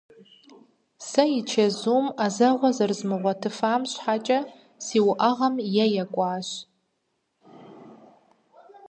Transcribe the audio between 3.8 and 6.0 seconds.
щхьэкӏэ си уӏэгъэм е